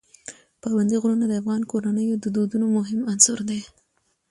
[0.61, 3.61] پابندي غرونه د افغان کورنیو د دودونو مهم عنصر دی.